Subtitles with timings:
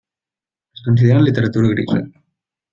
[0.77, 2.03] Es consideren literatura grisa.